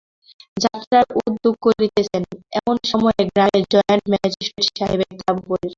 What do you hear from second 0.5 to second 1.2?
যাত্রার